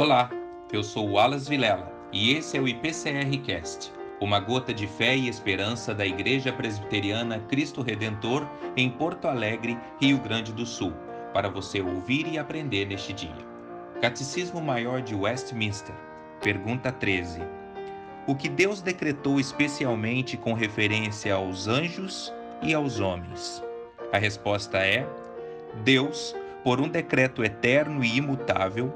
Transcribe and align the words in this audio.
Olá, 0.00 0.30
eu 0.72 0.82
sou 0.82 1.18
Alas 1.18 1.46
Vilela 1.46 1.92
e 2.10 2.32
esse 2.32 2.56
é 2.56 2.60
o 2.60 2.66
IPCR 2.66 3.36
Cast, 3.44 3.92
uma 4.18 4.40
gota 4.40 4.72
de 4.72 4.86
fé 4.86 5.14
e 5.14 5.28
esperança 5.28 5.94
da 5.94 6.06
Igreja 6.06 6.50
Presbiteriana 6.50 7.38
Cristo 7.40 7.82
Redentor 7.82 8.48
em 8.74 8.88
Porto 8.88 9.28
Alegre, 9.28 9.76
Rio 10.00 10.16
Grande 10.16 10.54
do 10.54 10.64
Sul, 10.64 10.94
para 11.34 11.50
você 11.50 11.82
ouvir 11.82 12.26
e 12.26 12.38
aprender 12.38 12.86
neste 12.86 13.12
dia. 13.12 13.46
Catecismo 14.00 14.58
Maior 14.58 15.02
de 15.02 15.14
Westminster, 15.14 15.94
pergunta 16.42 16.90
13. 16.90 17.42
O 18.26 18.34
que 18.34 18.48
Deus 18.48 18.80
decretou 18.80 19.38
especialmente 19.38 20.34
com 20.34 20.54
referência 20.54 21.34
aos 21.34 21.68
anjos 21.68 22.32
e 22.62 22.72
aos 22.72 23.00
homens? 23.00 23.62
A 24.10 24.16
resposta 24.16 24.78
é: 24.78 25.06
Deus, 25.84 26.34
por 26.64 26.80
um 26.80 26.88
decreto 26.88 27.44
eterno 27.44 28.02
e 28.02 28.16
imutável, 28.16 28.90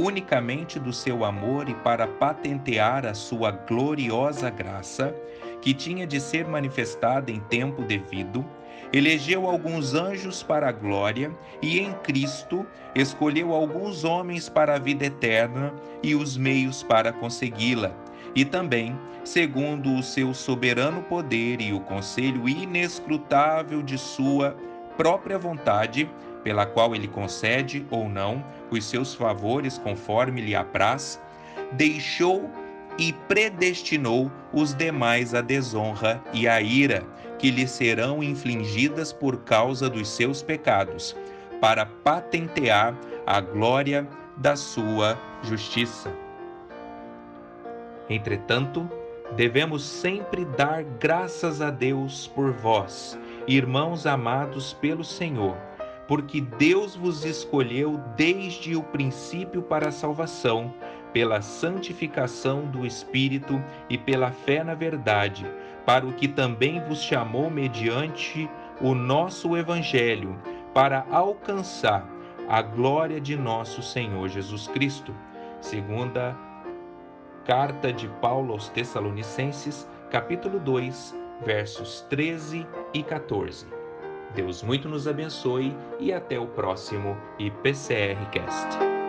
unicamente 0.00 0.78
do 0.78 0.92
seu 0.92 1.24
amor 1.24 1.68
e 1.68 1.74
para 1.74 2.06
patentear 2.06 3.04
a 3.04 3.12
sua 3.12 3.50
gloriosa 3.50 4.48
graça, 4.48 5.14
que 5.60 5.74
tinha 5.74 6.06
de 6.06 6.18
ser 6.18 6.46
manifestada 6.46 7.30
em 7.30 7.38
tempo 7.38 7.82
devido, 7.82 8.44
elegeu 8.92 9.46
alguns 9.46 9.94
anjos 9.94 10.42
para 10.42 10.68
a 10.68 10.72
glória 10.72 11.30
e 11.60 11.78
em 11.78 11.92
Cristo 12.02 12.66
escolheu 12.94 13.54
alguns 13.54 14.02
homens 14.02 14.48
para 14.48 14.74
a 14.74 14.78
vida 14.78 15.04
eterna 15.04 15.74
e 16.02 16.14
os 16.14 16.36
meios 16.36 16.82
para 16.82 17.12
consegui-la. 17.12 17.92
E 18.34 18.44
também, 18.44 18.98
segundo 19.22 19.94
o 19.94 20.02
seu 20.02 20.32
soberano 20.32 21.02
poder 21.02 21.60
e 21.60 21.74
o 21.74 21.80
conselho 21.80 22.48
inescrutável 22.48 23.82
de 23.82 23.98
sua 23.98 24.56
própria 24.96 25.38
vontade, 25.38 26.10
pela 26.42 26.64
qual 26.64 26.94
ele 26.94 27.06
concede 27.06 27.86
ou 27.90 28.08
não 28.08 28.42
os 28.70 28.84
seus 28.84 29.14
favores 29.14 29.78
conforme 29.78 30.40
lhe 30.40 30.54
apraz, 30.54 31.20
deixou 31.72 32.50
e 32.98 33.12
predestinou 33.12 34.30
os 34.52 34.74
demais 34.74 35.34
à 35.34 35.40
desonra 35.40 36.22
e 36.32 36.48
à 36.48 36.60
ira, 36.60 37.04
que 37.38 37.50
lhe 37.50 37.66
serão 37.66 38.22
infligidas 38.22 39.12
por 39.12 39.38
causa 39.44 39.88
dos 39.88 40.08
seus 40.08 40.42
pecados, 40.42 41.16
para 41.60 41.86
patentear 41.86 42.94
a 43.26 43.40
glória 43.40 44.06
da 44.36 44.56
sua 44.56 45.18
justiça. 45.42 46.12
Entretanto, 48.08 48.90
devemos 49.36 49.84
sempre 49.84 50.44
dar 50.44 50.82
graças 50.82 51.62
a 51.62 51.70
Deus 51.70 52.26
por 52.26 52.52
vós, 52.52 53.18
irmãos 53.46 54.06
amados 54.06 54.72
pelo 54.72 55.04
Senhor 55.04 55.56
porque 56.10 56.40
Deus 56.40 56.96
vos 56.96 57.24
escolheu 57.24 57.96
desde 58.16 58.74
o 58.74 58.82
princípio 58.82 59.62
para 59.62 59.90
a 59.90 59.92
salvação, 59.92 60.74
pela 61.12 61.40
santificação 61.40 62.66
do 62.66 62.84
Espírito 62.84 63.62
e 63.88 63.96
pela 63.96 64.32
fé 64.32 64.64
na 64.64 64.74
verdade, 64.74 65.46
para 65.86 66.04
o 66.04 66.12
que 66.12 66.26
também 66.26 66.82
vos 66.82 67.00
chamou 67.00 67.48
mediante 67.48 68.50
o 68.80 68.92
nosso 68.92 69.56
Evangelho, 69.56 70.36
para 70.74 71.06
alcançar 71.12 72.04
a 72.48 72.60
glória 72.60 73.20
de 73.20 73.36
nosso 73.36 73.80
Senhor 73.80 74.28
Jesus 74.28 74.66
Cristo. 74.66 75.14
Segunda 75.60 76.36
carta 77.44 77.92
de 77.92 78.08
Paulo 78.20 78.54
aos 78.54 78.68
Tessalonicenses, 78.68 79.88
capítulo 80.10 80.58
2, 80.58 81.14
versos 81.44 82.04
13 82.10 82.66
e 82.92 83.00
14. 83.00 83.79
Deus 84.34 84.62
muito 84.62 84.88
nos 84.88 85.08
abençoe 85.08 85.74
e 85.98 86.12
até 86.12 86.38
o 86.38 86.46
próximo 86.46 87.16
IPCR 87.38 88.30
Cast. 88.30 88.99